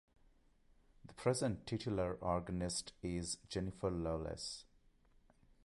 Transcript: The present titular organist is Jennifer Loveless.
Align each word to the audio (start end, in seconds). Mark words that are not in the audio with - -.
The 1.05 1.13
present 1.13 1.67
titular 1.67 2.13
organist 2.21 2.93
is 3.03 3.37
Jennifer 3.49 3.91
Loveless. 3.91 4.65